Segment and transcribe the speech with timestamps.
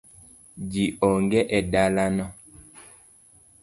[0.71, 2.25] Ji onge e dalano.